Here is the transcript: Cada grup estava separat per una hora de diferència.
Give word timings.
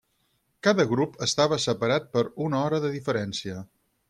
Cada 0.67 0.85
grup 0.93 1.19
estava 1.27 1.59
separat 1.67 2.09
per 2.17 2.25
una 2.47 2.63
hora 2.63 2.81
de 2.87 2.93
diferència. 2.97 3.63